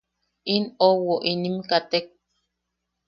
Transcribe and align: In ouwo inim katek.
In 0.53 0.61
ouwo 0.89 1.15
inim 1.31 1.57
katek. 1.69 2.05